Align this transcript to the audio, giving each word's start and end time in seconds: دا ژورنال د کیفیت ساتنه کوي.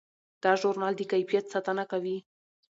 دا 0.43 0.51
ژورنال 0.61 0.93
د 0.97 1.01
کیفیت 1.11 1.45
ساتنه 1.53 1.83
کوي. 1.91 2.17